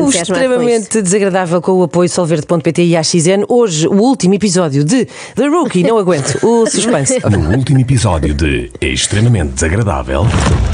[0.00, 3.44] extremamente desagradável com o apoio solverde.pt e AXN.
[3.48, 5.82] Hoje, o último episódio de The Rookie.
[5.82, 7.20] Não aguento o suspense.
[7.28, 10.26] No último episódio de Extremamente Desagradável,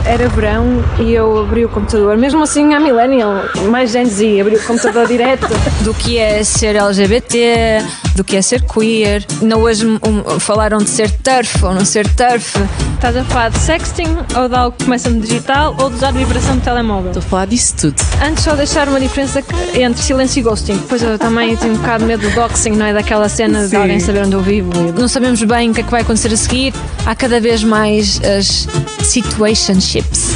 [0.04, 4.56] Era verão e eu abri o computador, mesmo assim a Millennial, mais Gen Z, abri
[4.56, 5.46] o computador direto.
[5.82, 7.82] do que é ser LGBT,
[8.14, 9.24] do que é ser queer.
[9.42, 12.56] Não hoje um, falaram de ser turf ou não ser turf.
[12.94, 16.12] Estás a falar de sexting ou de algo que começa no digital ou de usar
[16.12, 17.10] vibração de telemóvel?
[17.10, 17.94] Estou a falar disso tudo.
[18.24, 20.76] Antes só deixar uma diferença que- entre silêncio e ghosting.
[20.76, 22.92] Depois eu também tenho um bocado de medo do doxing, não é?
[22.92, 24.70] Daquela cena de alguém saber onde eu vivo.
[24.98, 26.72] Não sabemos bem o que é que vai acontecer a seguir.
[27.06, 28.66] Há cada vez mais as
[29.04, 30.32] situationships.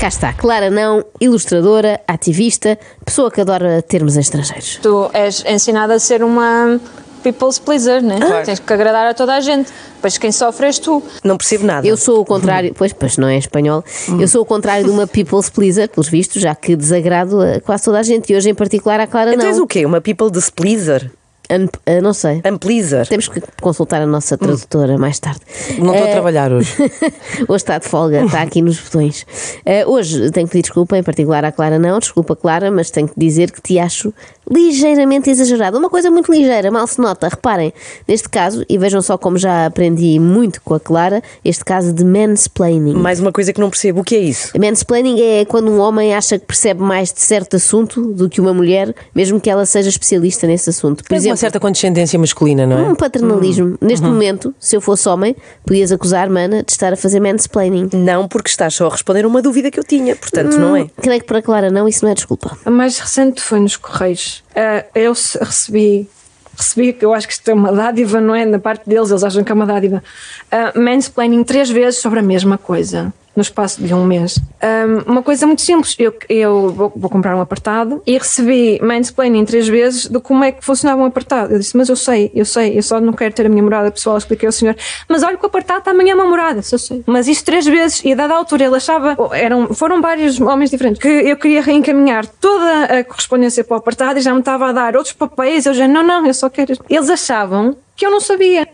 [0.00, 4.78] Cá está, Clara Não, ilustradora, ativista, pessoa que adora termos estrangeiros.
[4.82, 6.80] Tu és ensinada a ser uma
[7.22, 8.18] people's pleaser, né?
[8.44, 9.70] Tens que agradar a toda a gente.
[9.96, 11.02] Depois quem sofre és tu.
[11.22, 11.86] Não percebo nada.
[11.86, 13.84] Eu sou o contrário, pois, pois não é espanhol,
[14.18, 17.84] eu sou o contrário de uma people's pleaser, pelos vistos, já que desagrado a quase
[17.84, 19.64] toda a gente e hoje em particular a Clara Então és Não.
[19.64, 19.84] o quê?
[19.84, 21.10] Uma people displeaser?
[21.52, 22.40] An- ah, não sei.
[22.48, 23.08] Unpleaser?
[23.08, 25.40] Temos que consultar a nossa tradutora mais tarde.
[25.80, 26.72] Não estou a Eh, trabalhar hoje.
[27.48, 29.26] hoje está de folga, está aqui nos botões.
[29.66, 33.08] Eh, hoje tenho que pedir desculpa, em particular à Clara não, desculpa Clara, mas tenho
[33.08, 34.14] que dizer que te acho
[34.50, 35.78] ligeiramente exagerada.
[35.78, 37.28] Uma coisa muito ligeira, mal se nota.
[37.28, 37.72] Reparem,
[38.06, 42.04] neste caso, e vejam só como já aprendi muito com a Clara, este caso de
[42.04, 42.94] mansplaining.
[42.94, 44.00] Mais uma coisa que não percebo.
[44.00, 44.50] O que é isso?
[44.58, 48.52] Mansplaining é quando um homem acha que percebe mais de certo assunto do que uma
[48.52, 51.02] mulher, mesmo que ela seja especialista nesse assunto.
[51.04, 52.82] Por Tens uma exemplo, certa condescendência masculina, não é?
[52.82, 53.76] um paternalismo.
[53.80, 57.90] Neste momento, se eu fosse homem, podias acusar Mana de estar a fazer mansplaining.
[57.92, 60.16] Não, porque estás só a responder a uma dúvida que eu tinha.
[60.16, 60.86] Portanto, não é?
[61.00, 62.56] Creio que para Clara não, isso não é desculpa.
[62.64, 64.39] A mais recente foi nos Correios.
[64.54, 66.08] Ah, eu recebi,
[66.56, 68.46] recebi, que eu acho que isto é uma dádiva, não é?
[68.46, 70.02] Da parte deles, eles acham que é uma dádiva.
[70.50, 73.12] Ah, mansplaining três vezes sobre a mesma coisa.
[73.34, 74.38] No espaço de um mês.
[74.60, 75.94] Ah, uma coisa muito simples.
[75.98, 80.52] Eu, eu vou, vou comprar um apartado e recebi mansplaining três vezes de como é
[80.52, 81.52] que funcionava um apartado.
[81.52, 83.90] Eu disse, mas eu sei, eu sei, eu só não quero ter a minha morada
[83.90, 84.18] pessoal.
[84.18, 84.76] Expliquei ao senhor,
[85.08, 86.60] mas olha que o apartado está amanhã é uma morada.
[86.70, 87.02] Eu sei.
[87.06, 91.00] Mas isto três vezes e a dada altura ele achava, eram, foram vários homens diferentes,
[91.00, 94.72] que eu queria reencaminhar toda a correspondência para o apartado e já me estava a
[94.72, 95.66] dar outros papéis.
[95.66, 96.74] Eu já, não, não, eu só quero.
[96.88, 98.66] Eles achavam que eu não sabia.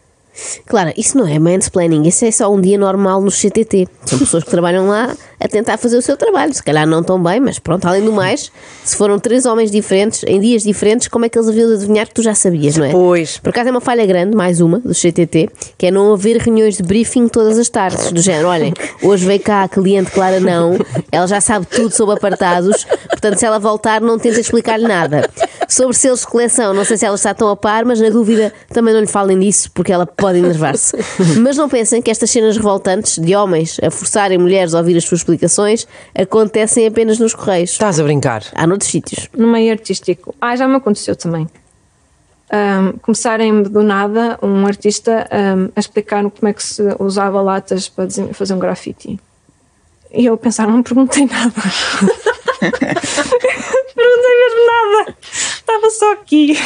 [0.66, 3.88] Claro, isso não é mansplaining, isso é só um dia normal no CTT.
[4.04, 6.52] São pessoas que trabalham lá a tentar fazer o seu trabalho.
[6.52, 8.50] Se calhar não tão bem, mas pronto, além do mais,
[8.84, 12.06] se foram três homens diferentes, em dias diferentes, como é que eles haviam de adivinhar
[12.06, 12.91] que tu já sabias, não é?
[12.91, 13.38] Pois.
[13.38, 16.76] Por acaso é uma falha grande, mais uma, do CTT, que é não haver reuniões
[16.76, 20.76] de briefing todas as tardes, do género, olhem, hoje veio cá a cliente Clara não,
[21.10, 25.28] ela já sabe tudo sobre apartados, portanto se ela voltar não tenta explicar-lhe nada.
[25.69, 28.52] Sobre selos de coleção, não sei se ela está tão a par, mas na dúvida
[28.72, 30.96] também não lhe falem disso, porque ela pode enervar-se.
[31.41, 35.04] Mas não pensem que estas cenas revoltantes de homens a forçarem mulheres a ouvir as
[35.04, 37.70] suas explicações acontecem apenas nos correios.
[37.70, 38.44] Estás a brincar.
[38.54, 39.28] Há noutros sítios.
[39.37, 40.34] no meio artístico.
[40.41, 41.48] Ah, já me aconteceu também.
[42.48, 47.88] Ahm, começarem do nada um artista ahm, a explicar como é que se usava latas
[47.88, 49.19] para fazer um grafite.
[50.12, 51.53] E eu pensar, não perguntei nada.
[52.60, 55.16] perguntei mesmo nada.
[55.69, 56.56] Estava só aqui.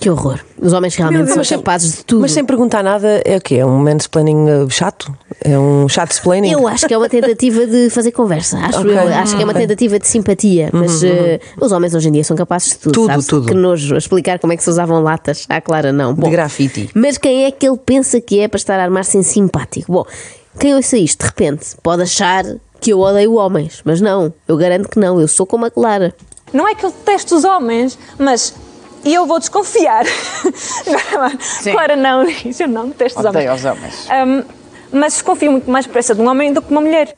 [0.00, 0.40] Que horror.
[0.60, 2.22] Os homens realmente são Mas sem- capazes de tudo.
[2.22, 3.54] Mas sem perguntar nada, é o quê?
[3.56, 5.16] É um mansplaining uh, chato?
[5.44, 6.50] É um chato explaining?
[6.50, 8.58] Eu acho que é uma tentativa de fazer conversa.
[8.58, 8.92] Acho, Ok.
[8.92, 10.70] eu, acho que é uma tentativa de simpatia.
[10.72, 12.92] Mas eh, os homens hoje em dia são capazes de tudo.
[12.94, 13.46] Tudo, tudo.
[13.46, 13.96] Que nojo.
[13.96, 15.46] Explicar como é que se usavam latas.
[15.48, 16.12] À Clara, não.
[16.12, 16.90] Bom, De grafite.
[16.94, 19.92] Mas quem é que ele pensa que é para estar a armar-se em simpático?
[19.92, 20.04] Bom,
[20.58, 22.44] quem ouça isto, de repente, pode achar
[22.80, 23.80] que eu odeio homens.
[23.84, 24.34] Mas não.
[24.48, 25.20] Eu garanto que não.
[25.20, 26.12] Eu sou como a Clara.
[26.52, 28.54] Não é que eu detesto os homens, mas
[29.04, 30.04] eu vou desconfiar.
[31.72, 33.36] Claro, não, isso eu não detesto os homens.
[33.44, 34.10] Odeio os homens.
[34.10, 34.44] Ahm,
[34.92, 37.16] mas desconfio muito mais depressa de um homem do que uma mulher.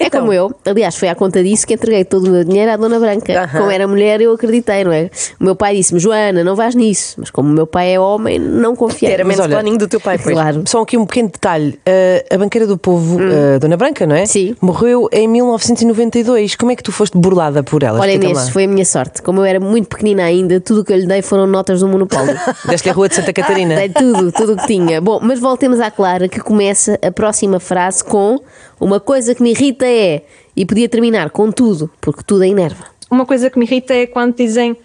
[0.00, 0.20] É Então.
[0.22, 2.98] como eu, aliás, foi à conta disso que entreguei todo o meu dinheiro à Dona
[2.98, 3.42] Branca.
[3.44, 3.58] Aham.
[3.58, 5.10] Como era mulher, eu acreditei, não é?
[5.38, 7.16] O meu pai disse-me, Joana, não vais nisso.
[7.18, 9.12] Mas como o meu pai é homem, não confiei.
[9.12, 10.34] Era Mas olha, mansplaining do teu pai, pois.
[10.34, 10.62] Claro.
[10.66, 11.78] Só aqui um pequeno detalhe.
[11.86, 14.24] Uh, a banqueira do povo, uh, Dona Branca, não é?
[14.24, 14.56] Sim.
[14.60, 16.56] Morreu em 1992.
[16.56, 18.00] Como é que tu foste burlada por ela?
[18.00, 19.20] Olha, Inês, foi a minha sorte.
[19.20, 21.88] Como eu era muito pequenina ainda, tudo o que eu lhe dei foram notas do
[21.88, 22.34] monopólio.
[22.66, 23.76] Deste-lhe a Rua de Santa Catarina.
[23.76, 24.98] Dei tudo, tudo o que tinha.
[25.00, 28.40] Bom, mas voltemos à Clara, que começa a próxima frase com
[28.80, 30.22] uma coisa que me irrita é.
[30.56, 32.84] E podia terminar com tudo, porque tudo a enerva.
[33.10, 34.76] Uma coisa que me irrita é quando dizem,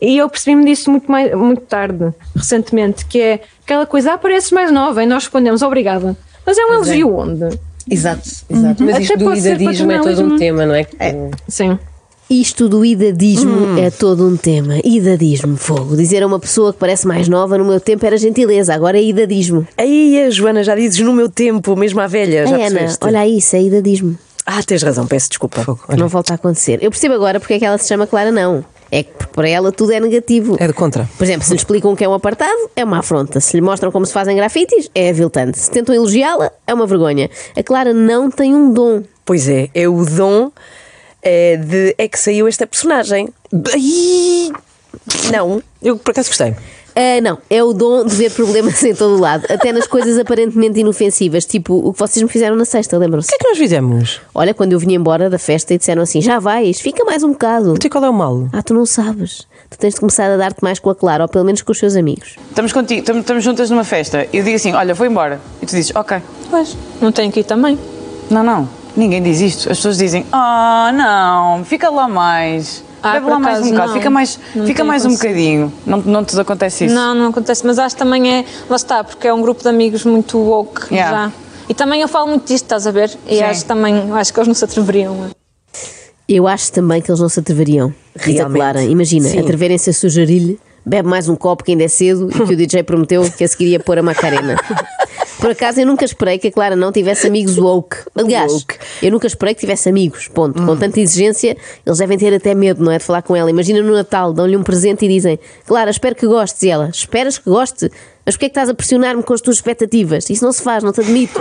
[0.00, 4.52] e eu percebi-me disso muito, mais, muito tarde, recentemente, que é aquela coisa, ah, pareces
[4.52, 6.16] mais nova, e nós respondemos, obrigada.
[6.46, 7.58] Mas é um elogio onde?
[7.90, 8.84] Exato, exato.
[8.84, 10.86] Mas Até isto do idadismo é todo um tema, não é?
[11.48, 11.78] Sim.
[12.30, 14.74] Isto do idadismo é todo um tema.
[14.84, 15.96] Idadismo, fogo.
[15.96, 19.02] Dizer a uma pessoa que parece mais nova no meu tempo era gentileza, agora é
[19.02, 19.66] idadismo.
[19.78, 22.46] Aí, a Joana, já dizes no meu tempo, mesmo à velha.
[22.46, 22.98] Já Ana, percebeste?
[23.00, 24.18] olha isso, é idadismo.
[24.50, 25.62] Ah, tens razão, peço desculpa.
[25.86, 25.98] Olha.
[25.98, 26.78] Não volta a acontecer.
[26.82, 28.64] Eu percebo agora porque é que ela se chama Clara Não.
[28.90, 30.56] É que para ela tudo é negativo.
[30.58, 31.06] É de contra.
[31.18, 33.40] Por exemplo, se lhe explicam o que é um apartado, é uma afronta.
[33.40, 35.58] Se lhe mostram como se fazem grafites, é aviltante.
[35.58, 37.28] Se tentam elogiá-la, é uma vergonha.
[37.54, 39.02] A Clara não tem um dom.
[39.22, 40.50] Pois é, é o dom
[41.22, 41.94] eh, de.
[41.98, 43.28] É que saiu esta personagem.
[45.30, 45.62] Não.
[45.82, 46.56] eu por acaso gostei.
[46.98, 50.18] Ah, não, é o dom de ver problemas em todo o lado, até nas coisas
[50.18, 53.28] aparentemente inofensivas, tipo o que vocês me fizeram na sexta, lembram-se?
[53.28, 54.20] O que é que nós fizemos?
[54.34, 57.30] Olha, quando eu vinha embora da festa e disseram assim: já vais, fica mais um
[57.30, 57.74] bocado.
[57.74, 58.48] Até qual é o mal?
[58.52, 59.46] Ah, tu não sabes.
[59.70, 61.78] Tu tens de começar a dar-te mais com a Clara, ou pelo menos com os
[61.78, 62.34] seus amigos.
[62.48, 64.26] Estamos contigo, estamos, estamos juntas numa festa.
[64.32, 65.40] Eu digo assim: olha, vou embora.
[65.62, 66.20] E tu dizes: ok.
[66.50, 67.78] Pois, não tenho que ir também.
[68.28, 68.68] Não, não.
[68.96, 69.70] Ninguém diz isto.
[69.70, 72.82] As pessoas dizem: ah, não, fica lá mais.
[73.02, 73.92] Ah, Bebe lá mais um bocado.
[73.92, 75.72] Fica mais, Não fica mais um bocadinho.
[75.86, 76.94] Não, não te acontece isso?
[76.94, 78.44] Não, não acontece, mas acho que também é.
[78.68, 81.26] Lá está, porque é um grupo de amigos muito woke Yeah.
[81.26, 81.32] já.
[81.68, 83.10] E também eu falo muito disto, estás a ver?
[83.26, 83.42] E Sim.
[83.42, 85.30] acho também, acho que eles não se atreveriam.
[86.28, 87.92] Eu acho também que eles não se atreveriam.
[88.16, 88.46] Rita.
[88.50, 92.52] Clara, imagina, atreverem-se a sugerir-lhe, bebe mais um copo que ainda é cedo e que
[92.52, 94.56] o DJ prometeu que a seguir ia pôr a Macarena.
[95.40, 97.96] Por acaso eu nunca esperei que a Clara não tivesse amigos woke.
[98.14, 98.76] Aliás, Woke.
[99.02, 100.28] eu nunca esperei que tivesse amigos.
[100.28, 100.60] Ponto.
[100.62, 101.56] Com tanta exigência,
[101.86, 102.98] eles devem ter até medo, não é?
[102.98, 103.48] De falar com ela.
[103.48, 106.62] Imagina no Natal, dão-lhe um presente e dizem: Clara, espero que gostes.
[106.64, 107.90] E ela: Esperas que goste?
[108.26, 110.28] Mas porquê é que estás a pressionar-me com as tuas expectativas?
[110.28, 111.40] Isso não se faz, não te admito.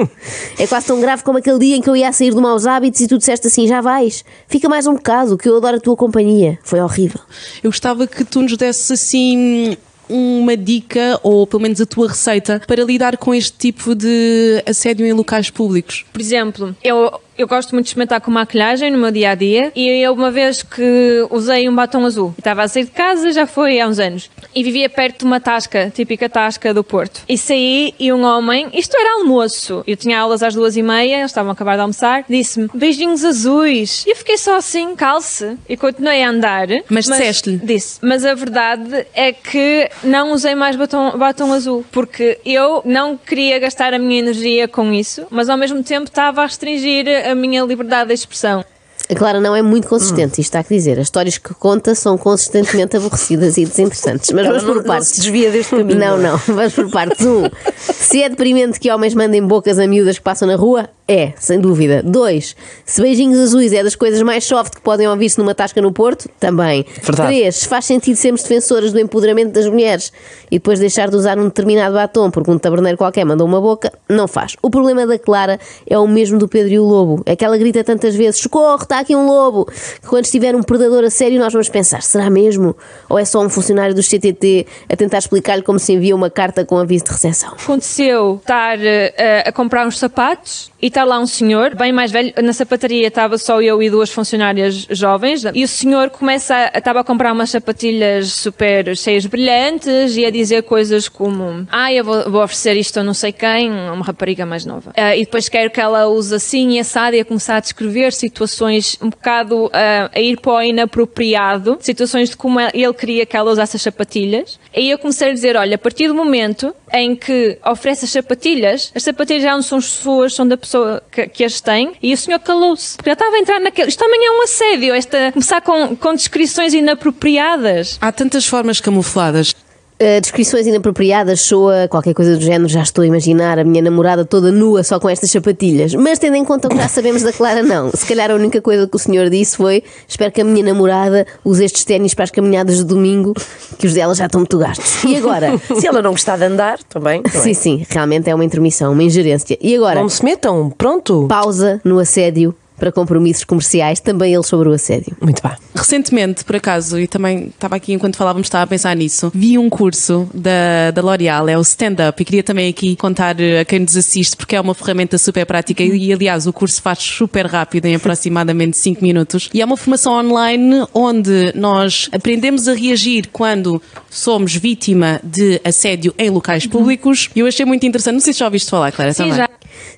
[0.58, 3.00] é quase tão grave como aquele dia em que eu ia sair de maus hábitos
[3.00, 5.96] e tu disseste assim: Já vais, fica mais um bocado, que eu adoro a tua
[5.96, 6.58] companhia.
[6.62, 7.20] Foi horrível.
[7.62, 9.76] Eu gostava que tu nos desses assim
[10.12, 15.06] uma dica ou pelo menos a tua receita para lidar com este tipo de assédio
[15.06, 16.04] em locais públicos.
[16.12, 19.72] Por exemplo, eu, eu gosto muito de experimentar com maquilhagem no meu dia a dia
[19.74, 23.46] e eu uma vez que usei um batom azul, estava a sair de casa, já
[23.46, 27.22] foi há uns anos, e vivia perto de uma tasca, típica tasca do Porto.
[27.28, 31.18] E saí e um homem, isto era almoço, eu tinha aulas às duas e meia,
[31.18, 34.04] eles estavam a acabar de almoçar, disse-me beijinhos azuis.
[34.06, 36.68] E eu fiquei só assim, calce, e continuei a andar.
[36.88, 37.56] Mas disseste-lhe?
[37.56, 37.98] Disse.
[38.02, 43.58] Mas a verdade é que não usei mais batom, batom azul, porque eu não queria
[43.58, 47.62] gastar a minha energia com isso, mas ao mesmo tempo estava a restringir a minha
[47.62, 48.64] liberdade de expressão.
[49.12, 50.98] A Clara não é muito consistente, isto há que dizer.
[50.98, 54.30] As histórias que conta são consistentemente aborrecidas e desinteressantes.
[54.32, 55.08] Mas Ela vamos não- por não partes.
[55.08, 56.32] se desvia deste caminho, Não, não é?
[56.32, 56.38] não.
[56.54, 57.26] Vamos por partes.
[57.26, 57.42] Um,
[57.78, 61.60] se é deprimente que homens mandem bocas a miúdas que passam na rua, é, sem
[61.60, 62.02] dúvida.
[62.02, 62.56] Dois,
[62.86, 66.28] se beijinhos azuis é das coisas mais soft que podem ouvir-se numa tasca no Porto,
[66.40, 66.86] também.
[67.02, 67.28] Verdade.
[67.28, 70.12] Três, se faz sentido sermos defensoras do empoderamento das mulheres
[70.50, 73.92] e depois deixar de usar um determinado batom porque um taberneiro qualquer mandou uma boca,
[74.08, 74.56] não faz.
[74.62, 77.22] O problema da Clara é o mesmo do Pedro e o Lobo.
[77.26, 79.66] É que ela grita tantas vezes: socorro, está aqui um lobo.
[80.00, 82.74] Que quando estiver um predador a sério, nós vamos pensar: será mesmo?
[83.08, 86.64] Ou é só um funcionário do CTT a tentar explicar-lhe como se envia uma carta
[86.64, 87.52] com aviso de recepção?
[87.52, 92.32] Aconteceu estar eh, a comprar uns sapatos e está lá um senhor, bem mais velho,
[92.42, 97.04] na sapataria estava só eu e duas funcionárias jovens, e o senhor começa estava a
[97.04, 102.42] comprar umas sapatilhas super cheias brilhantes e a dizer coisas como ah, eu vou, vou
[102.42, 104.92] oferecer isto a não sei quem, a uma rapariga mais nova.
[104.96, 108.12] Ah, e depois quero que ela use assim e assado e a começar a descrever
[108.12, 113.36] situações um bocado ah, a ir para o inapropriado, situações de como ele queria que
[113.36, 114.58] ela usasse as sapatilhas.
[114.74, 118.92] E eu comecei a dizer, olha, a partir do momento em que oferece as sapatilhas,
[118.94, 122.16] as sapatilhas já não são suas, são da pessoa que, que as tem, e o
[122.16, 122.96] senhor calou-se.
[123.04, 123.88] Já estava a entrar naquele.
[123.88, 127.98] Isto também é um assédio, esta, começar com, com descrições inapropriadas.
[128.00, 129.54] Há tantas formas camufladas.
[130.02, 134.24] Uh, descrições inapropriadas soa qualquer coisa do género, já estou a imaginar a minha namorada
[134.24, 135.94] toda nua só com estas sapatilhas.
[135.94, 137.88] Mas tendo em conta o que já sabemos da Clara, não.
[137.92, 141.24] Se calhar a única coisa que o senhor disse foi: espero que a minha namorada
[141.44, 143.32] use estes ténis para as caminhadas de domingo,
[143.78, 145.04] que os dela já estão muito gastos.
[145.04, 145.56] E agora?
[145.78, 147.22] Se ela não gostar de andar, também.
[147.24, 147.28] é?
[147.28, 149.56] sim, sim, realmente é uma intermissão, uma ingerência.
[149.60, 150.00] E agora?
[150.00, 151.26] Não se metam, pronto.
[151.28, 155.16] Pausa no assédio para compromissos comerciais, também ele sobre o assédio.
[155.20, 155.52] Muito bem.
[155.74, 159.68] Recentemente, por acaso, e também estava aqui enquanto falávamos, estava a pensar nisso, vi um
[159.68, 163.80] curso da, da L'Oréal, é o Stand Up, e queria também aqui contar a quem
[163.80, 167.86] nos assiste, porque é uma ferramenta super prática e, aliás, o curso faz super rápido,
[167.86, 169.48] em aproximadamente 5 minutos.
[169.52, 176.14] E é uma formação online onde nós aprendemos a reagir quando somos vítima de assédio
[176.18, 177.30] em locais públicos.
[177.34, 179.36] E eu achei muito interessante, não sei se já ouviste falar, Clara, Sim, também.
[179.36, 179.48] já.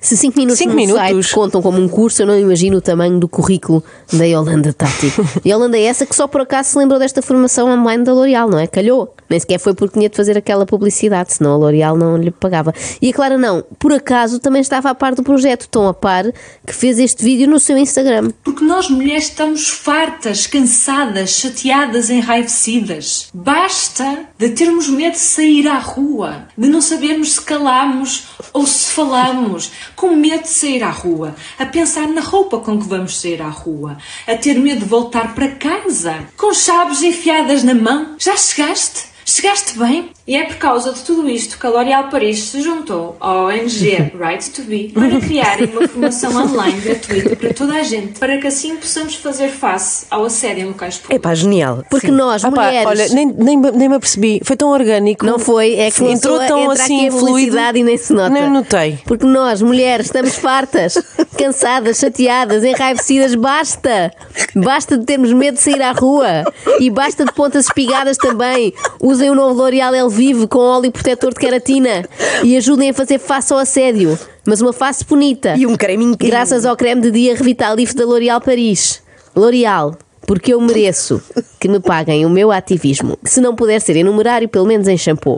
[0.01, 1.01] Se 5 minutos Cinco no minutos?
[1.01, 5.11] site contam como um curso, eu não imagino o tamanho do currículo da Yolanda Tati.
[5.45, 8.59] Yolanda é essa que só por acaso se lembrou desta formação online da L'Oréal, não
[8.59, 8.67] é?
[8.67, 9.13] Calhou.
[9.27, 12.73] Nem sequer foi porque tinha de fazer aquela publicidade, senão a L'Oréal não lhe pagava.
[13.01, 16.25] E a Clara não, por acaso também estava a par do projeto, tão a par,
[16.65, 18.31] que fez este vídeo no seu Instagram.
[18.43, 23.29] Porque nós mulheres estamos fartas, cansadas, chateadas, enraivecidas.
[23.33, 28.91] Basta de termos medo de sair à rua, de não sabermos se calamos ou se
[28.91, 29.64] falamos,
[29.95, 33.49] com medo de sair à rua, a pensar na roupa com que vamos sair à
[33.49, 38.15] rua, a ter medo de voltar para casa, com chaves enfiadas na mão.
[38.17, 39.05] Já chegaste?
[39.25, 40.14] Chegaste bem?
[40.27, 44.11] E é por causa de tudo isto que a L'Oréal Paris se juntou à ONG
[44.17, 48.47] Right to Be para criarem uma formação online gratuita para toda a gente, para que
[48.47, 51.15] assim possamos fazer face ao assédio em locais públicos.
[51.15, 51.83] É pá, genial.
[51.91, 52.87] Porque nós, Ah pá, mulheres.
[52.87, 54.41] olha, nem, nem, nem me apercebi.
[54.43, 55.23] Foi tão orgânico.
[55.23, 58.11] Não foi, é que entrou começou a tão assim aqui a felicidade e nem se
[58.11, 58.29] nota.
[58.29, 58.97] Nem notei.
[59.05, 60.95] Porque nós, mulheres, estamos fartas,
[61.37, 63.35] cansadas, chateadas, enraivecidas.
[63.35, 64.11] Basta!
[64.55, 66.51] Basta de termos medo de sair à rua.
[66.79, 68.73] E basta de pontas espigadas também.
[68.99, 72.05] Usem o novo L'Oreal El Vive com óleo protetor de queratina.
[72.41, 74.17] E ajudem a fazer face ao assédio.
[74.45, 75.55] Mas uma face bonita.
[75.57, 76.31] E um creme incrível.
[76.33, 79.03] Graças ao creme de dia Revitalife da L'Oréal Paris.
[79.35, 81.21] L'Oréal, porque eu mereço
[81.59, 83.17] que me paguem o meu ativismo.
[83.25, 85.37] Se não puder ser em numerário, pelo menos em shampoo.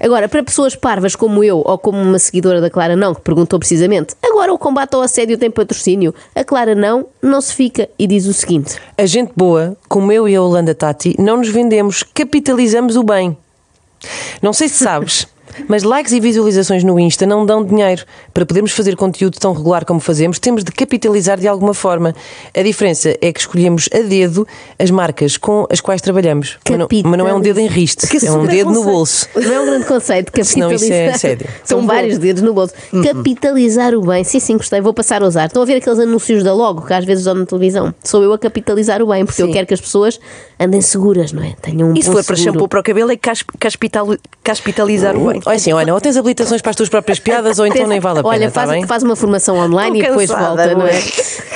[0.00, 3.58] Agora, para pessoas parvas como eu ou como uma seguidora da Clara Não, que perguntou
[3.58, 6.14] precisamente, agora o combate ao assédio tem patrocínio?
[6.34, 10.26] A Clara Não não se fica e diz o seguinte: A gente boa, como eu
[10.26, 13.36] e a Holanda Tati, não nos vendemos, capitalizamos o bem.
[14.42, 15.26] Não sei se sabes,
[15.68, 18.04] mas likes e visualizações no Insta não dão dinheiro.
[18.34, 22.14] Para podermos fazer conteúdo tão regular como fazemos, temos de capitalizar de alguma forma.
[22.56, 24.46] A diferença é que escolhemos a dedo
[24.78, 26.58] as marcas com as quais trabalhamos.
[26.68, 29.28] Mas não, mas não é um dedo em riste, é um dedo no bolso.
[29.34, 31.14] Não é um grande conceito Senão isso capitalizar.
[31.14, 31.46] é sério.
[31.64, 32.74] São Então vários dedos no bolso.
[33.02, 34.24] Capitalizar o bem.
[34.24, 34.80] Sim, sim, gostei.
[34.80, 35.46] Vou passar a usar.
[35.46, 37.94] Estão a ver aqueles anúncios da Logo que às vezes usam na televisão?
[38.04, 40.20] Sou eu a capitalizar o bem, porque eu quero que as pessoas
[40.58, 41.54] andem seguras, não é?
[41.62, 42.42] Tenham um E se for para seguro.
[42.54, 45.39] shampoo para o cabelo, é cas- caspital- caspitalizar o bem.
[45.46, 48.20] Olha assim, olha, ou tens habilitações para as tuas próprias piadas ou então nem vale
[48.20, 48.86] a pena, Olha, está faz, bem?
[48.86, 51.00] faz uma formação online e depois cansada, volta, não é?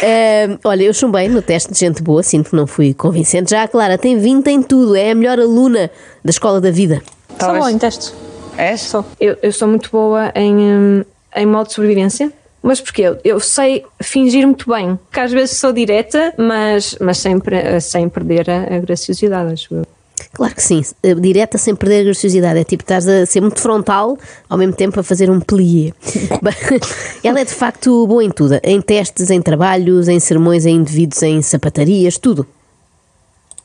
[0.02, 3.50] Eh, olha, eu chumbei no teste de gente boa, sinto que não fui convincente.
[3.50, 5.90] Já a Clara tem 20 em tudo, é a melhor aluna
[6.24, 7.02] da escola da vida.
[7.40, 8.14] Sou boa em testes.
[8.56, 8.80] És?
[8.82, 9.04] Sou.
[9.20, 12.32] Eu, eu sou muito boa em, hum, em modo de sobrevivência.
[12.62, 13.02] Mas porquê?
[13.02, 14.98] Eu, eu sei fingir muito bem.
[15.12, 19.74] Que às vezes sou direta, mas, mas sem, pre- sem perder a, a graciosidade, acho
[19.74, 19.86] eu.
[20.32, 22.58] Claro que sim, eh, direta sem perder a graciosidade.
[22.58, 25.92] É tipo, estás a ser muito frontal, ao mesmo tempo a fazer um plié.
[27.22, 31.22] Ela é de facto boa em tudo: em testes, em trabalhos, em sermões a indivíduos,
[31.22, 32.46] em sapatarias, tudo.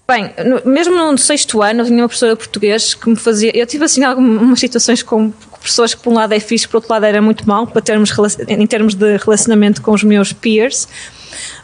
[0.07, 3.51] Bem, no- mesmo no sexto ano, eu tinha uma professora de português que me fazia.
[3.55, 6.91] Eu tive assim algumas situações com pessoas que, por um lado, é fixe, por outro
[6.91, 8.11] lado, era muito mal para termos,
[8.47, 10.87] em termos de relacionamento com os meus peers,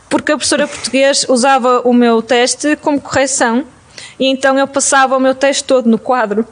[0.10, 3.64] porque a professora de português usava o meu teste como correção
[4.20, 6.46] e então eu passava o meu teste todo no quadro.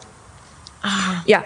[1.27, 1.45] Yeah.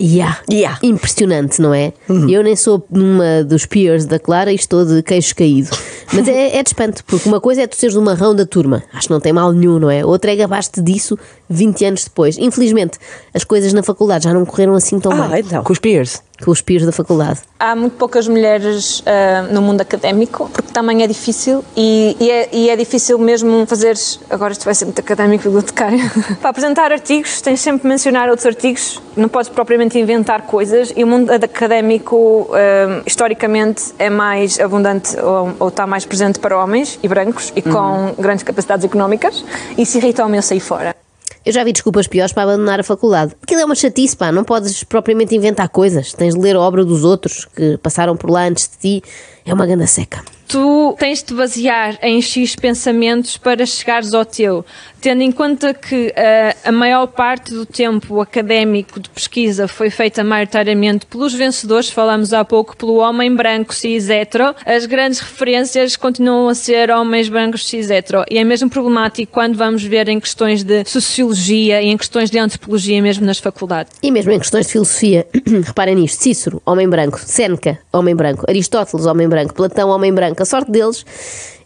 [0.00, 0.38] Yeah.
[0.48, 0.78] Yeah.
[0.82, 1.92] Impressionante, não é?
[2.08, 5.70] Eu nem sou uma dos peers da Clara e estou de queixo caído.
[6.12, 8.82] Mas é, é de espanto, porque uma coisa é tu seres o marrão da turma,
[8.94, 10.04] acho que não tem mal nenhum, não é?
[10.06, 11.18] Outra é gabaste disso
[11.50, 12.38] 20 anos depois.
[12.38, 12.96] Infelizmente,
[13.34, 15.64] as coisas na faculdade já não correram assim tão Ah, bem então.
[15.64, 16.22] Com os peers.
[16.42, 17.40] Com os peers da faculdade.
[17.58, 22.48] Há muito poucas mulheres ah, no mundo académico, porque também é difícil e, e é,
[22.52, 23.96] e é difícil mesmo fazer.
[24.30, 25.98] Agora isto vai ser muito académico bibliotecário.
[26.40, 31.02] Para apresentar artigos, tens sempre de mencionar outros artigos, não podes propriamente inventar coisas e
[31.02, 36.98] o mundo académico, ah, historicamente, é mais abundante ou, ou está mais presente para homens
[37.02, 39.44] e brancos e com grandes capacidades económicas.
[39.76, 41.07] e Isso irrita-me eu sair fora.
[41.48, 43.34] Eu já vi desculpas piores para abandonar a faculdade.
[43.42, 44.30] Aquilo é uma chatice, pá.
[44.30, 46.12] Não podes propriamente inventar coisas.
[46.12, 49.08] Tens de ler a obra dos outros que passaram por lá antes de ti.
[49.48, 50.22] É uma ganda seca.
[50.48, 54.64] tu tens de basear em X pensamentos para chegares ao teu,
[55.00, 60.24] tendo em conta que ah, a maior parte do tempo académico de pesquisa foi feita
[60.24, 66.48] maioritariamente pelos vencedores, falamos há pouco pelo homem branco cis hetero, as grandes referências continuam
[66.48, 68.24] a ser homens brancos cis hetero.
[68.30, 72.38] E é mesmo problemático quando vamos ver em questões de sociologia e em questões de
[72.38, 73.92] antropologia mesmo nas faculdades.
[74.02, 75.26] E mesmo em questões de filosofia,
[75.66, 80.42] reparem nisto: Cícero, homem branco, Séneca, homem branco, Aristóteles, homem branco, Platão, homem branco.
[80.42, 81.04] A sorte deles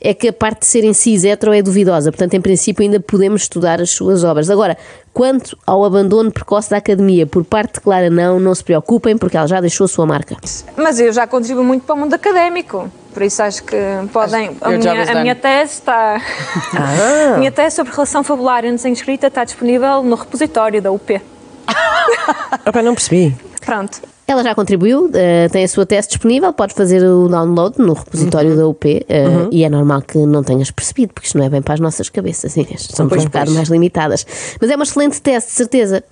[0.00, 3.42] é que a parte de serem cis hetero é duvidosa, portanto, em princípio, ainda podemos
[3.42, 4.50] estudar as suas obras.
[4.50, 4.76] Agora,
[5.12, 9.36] quanto ao abandono precoce da academia por parte de Clara, não, não se preocupem, porque
[9.36, 10.36] ela já deixou a sua marca.
[10.76, 12.90] Mas eu já contribuo muito para o mundo académico.
[13.14, 13.76] Por isso acho que
[14.12, 14.56] podem.
[14.60, 16.20] A minha, a minha tese está.
[17.34, 21.20] A minha tese sobre relação fabular em desenho escrita está disponível no repositório da UP.
[21.66, 23.36] Ah, pá, não percebi.
[23.64, 24.00] Pronto.
[24.32, 28.56] Ela já contribuiu, eh, tem a sua tese disponível, pode fazer o download no repositório
[28.56, 31.60] da UP eh, e é normal que não tenhas percebido, porque isto não é bem
[31.60, 32.88] para as nossas cabeças, Inês.
[32.94, 34.26] Somos Pois, um bocado mais limitadas.
[34.58, 36.02] Mas é uma excelente tese, de certeza.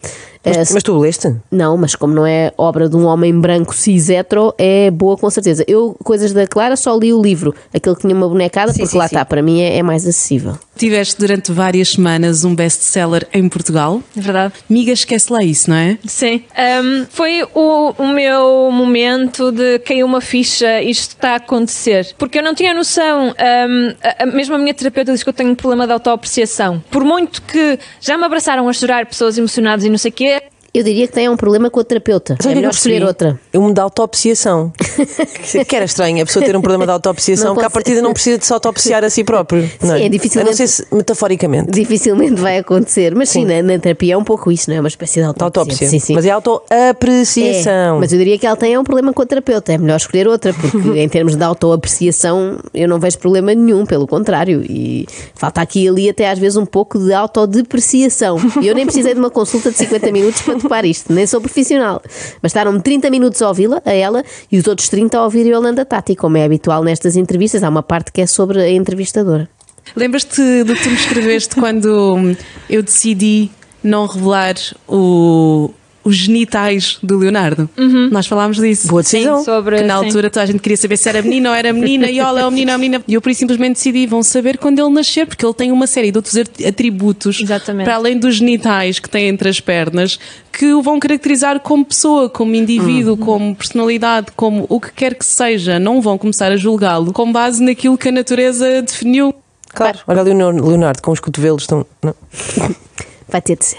[0.43, 1.35] Eh, Mas, mas tu leste?
[1.51, 5.29] Não, mas como não é obra de um homem branco cis hetero, é boa com
[5.29, 5.65] certeza.
[5.69, 8.97] Eu, coisas da Clara, só li o livro, aquele que tinha uma bonecada, porque sim,
[8.99, 9.15] lá sim.
[9.17, 10.59] está, para mim é, é mais acessível.
[10.77, 14.03] Tiveste durante várias semanas um best-seller em Portugal.
[14.17, 14.55] É verdade.
[14.69, 15.99] Miga, esquece lá isso, não é?
[16.07, 16.43] Sim.
[16.83, 22.15] Um, foi o, o meu momento de caiu uma ficha, isto está a acontecer.
[22.17, 25.35] Porque eu não tinha noção, um, a- a- mesmo a minha terapeuta diz que eu
[25.35, 26.83] tenho um problema de autoapreciação.
[26.91, 30.30] Por muito que já me abraçaram a chorar pessoas emocionadas e não sei o quê,
[30.73, 32.37] Eu diria que tem um problema com a terapeuta.
[32.41, 33.41] Sabe é que melhor eu escolher outra.
[33.53, 34.73] É um de autopsiação.
[35.67, 38.13] que era estranho a pessoa ter um problema de autopsiação, Não porque à partida não
[38.13, 39.69] precisa de se autopsiar a si próprio.
[39.83, 41.73] não Sim, é dificilmente- A não ser se, metaforicamente.
[41.73, 43.15] Dificilmente vai acontecer.
[43.17, 44.81] Mas sim, na, na terapia é um pouco isso, não é?
[44.81, 45.61] Uma espécie de autópsia.
[45.61, 45.89] Autópsia.
[45.89, 46.15] Sim, sim.
[46.15, 47.97] Mas é autoapreciação.
[47.97, 49.73] É, mas eu diria que ela tem um problema com a terapeuta.
[49.73, 54.07] É melhor escolher outra, porque em termos de autoapreciação eu não vejo problema nenhum, pelo
[54.07, 54.63] contrário.
[54.69, 58.37] E falta aqui e ali até às vezes um pouco de autodepreciação.
[58.63, 62.03] Eu nem precisei de uma consulta de 50 minutos para topar isto, nem sou profissional.
[62.43, 65.85] Bastaram-me 30 minutos a ouvi-la, a ela, e os outros 30 a ouvir a Yolanda
[65.85, 67.63] Tati, como é habitual nestas entrevistas.
[67.63, 69.49] Há uma parte que é sobre a entrevistadora.
[69.97, 72.37] Lembras-te do que tu me escreveste quando
[72.69, 73.51] eu decidi
[73.83, 74.55] não revelar
[74.87, 75.71] o-
[76.03, 77.69] os genitais do Leonardo?
[78.11, 78.89] Nós falámos disso.
[78.89, 79.45] Boa decisão.
[79.45, 79.77] sobre.
[79.79, 80.07] Que na sim.
[80.07, 82.47] altura toda a gente queria saber se era menino ou era menina, e olha, é
[82.47, 83.05] o menino ou a menina.
[83.07, 85.87] E eu por isso simplesmente decidi, vão saber quando ele nascer, porque ele tem uma
[85.87, 87.85] série de outros at- atributos, Exatamente.
[87.85, 90.19] para além dos genitais que tem entre as pernas,
[90.53, 95.25] que o vão caracterizar como pessoa, como indivíduo, como personalidade, como o que quer que
[95.25, 95.79] seja.
[95.79, 99.35] Não vão começar a julgá-lo com base naquilo que a natureza definiu.
[99.73, 99.99] Claro.
[100.09, 101.87] Olha ali o Leonardo, Leonardo com os cotovelos estão.
[102.03, 102.15] Não.
[103.29, 103.79] Vai ter de ser.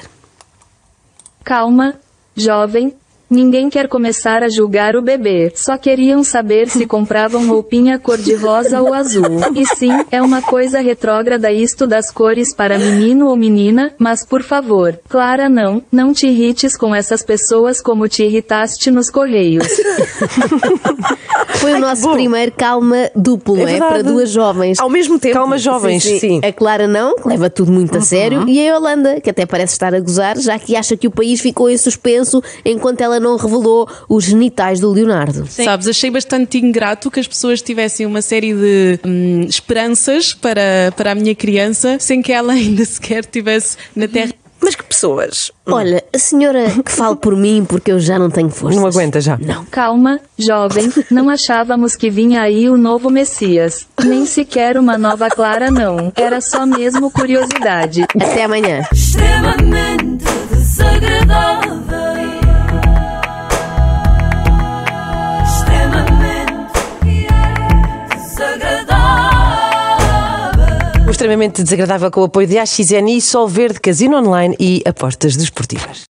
[1.43, 1.95] Calma,
[2.35, 2.93] jovem.
[3.29, 5.53] Ninguém quer começar a julgar o bebê.
[5.55, 9.39] Só queriam saber se compravam roupinha cor-de-rosa ou azul.
[9.55, 14.43] E sim, é uma coisa retrógrada isto das cores para menino ou menina, mas por
[14.43, 19.65] favor, Clara não, não te irrites com essas pessoas como te irritaste nos correios.
[21.61, 23.71] Foi o nosso primeiro calma duplo, não é?
[23.71, 23.93] verdade.
[23.93, 24.79] Para duas jovens.
[24.79, 25.35] Ao mesmo tempo.
[25.35, 26.41] Calma, jovens, sim.
[26.43, 29.73] A Clara não, que leva tudo muito a sério, e a Yolanda, que até parece
[29.73, 33.37] estar a gozar, já que acha que o país ficou em suspenso enquanto ela não
[33.37, 35.45] revelou os genitais do Leonardo.
[35.47, 41.11] Sabes, achei bastante ingrato que as pessoas tivessem uma série de hum, esperanças para, para
[41.11, 44.40] a minha criança sem que ela ainda sequer estivesse na Terra.
[44.61, 45.51] Mas que pessoas?
[45.65, 48.79] Olha, a senhora que fale por mim, porque eu já não tenho força.
[48.79, 49.37] Não aguenta já.
[49.37, 49.65] Não.
[49.65, 53.87] Calma, jovem, não achávamos que vinha aí o novo Messias.
[54.03, 56.11] Nem sequer uma nova Clara não.
[56.15, 58.03] Era só mesmo curiosidade.
[58.03, 58.81] Até amanhã.
[58.91, 62.00] extremamente desagradável.
[71.21, 76.09] Extremamente desagradável com o apoio de AXN e Sol Verde, Casino Online e apostas desportivas.